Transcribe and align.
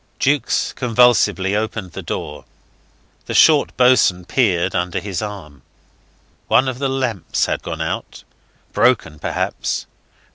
Jukes 0.17 0.73
convulsively 0.73 1.55
opened 1.55 1.91
the 1.91 2.01
door. 2.01 2.45
The 3.27 3.35
short 3.35 3.77
boatswain 3.77 4.25
peered 4.25 4.73
under 4.73 4.99
his 4.99 5.21
arm. 5.21 5.61
One 6.47 6.67
of 6.67 6.79
the 6.79 6.89
lamps 6.89 7.45
had 7.45 7.61
gone 7.61 7.81
out, 7.81 8.23
broken 8.73 9.19
perhaps. 9.19 9.85